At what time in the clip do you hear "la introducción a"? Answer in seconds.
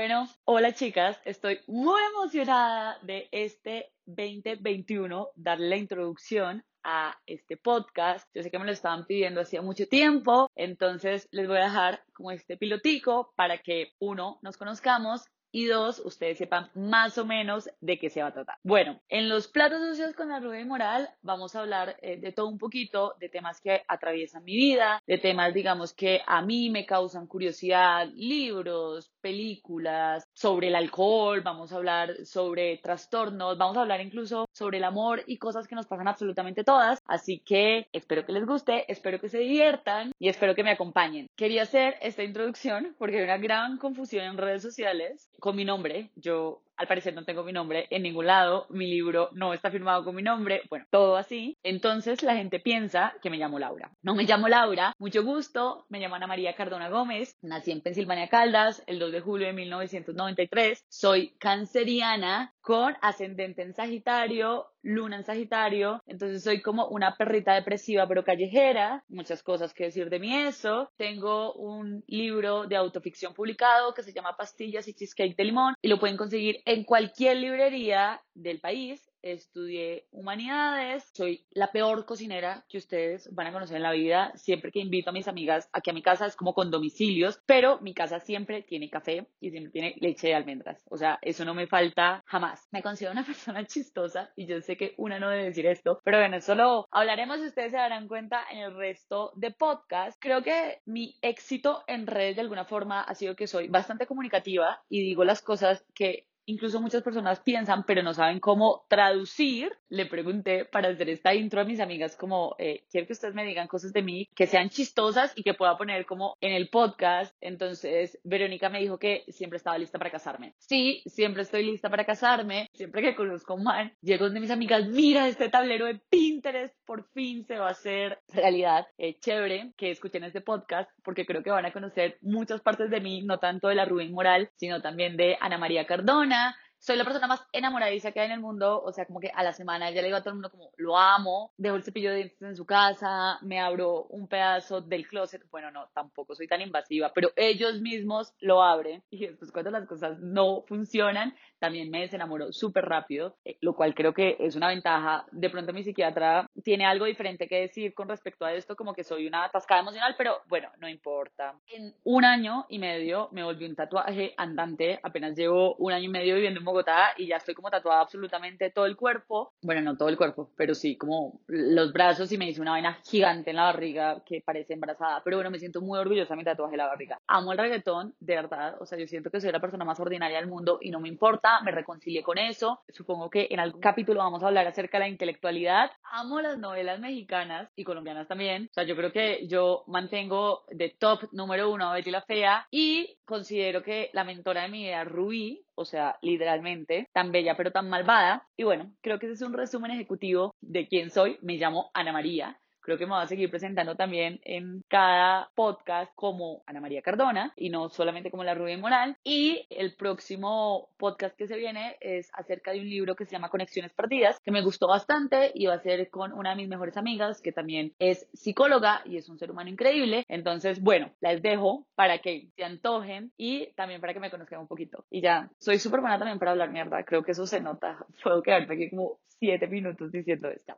5.68-7.20